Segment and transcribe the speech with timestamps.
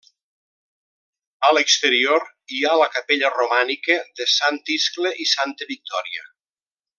[1.49, 6.27] A l'exterior hi ha la capella, romànica, de Sant Iscle i Santa Victòria.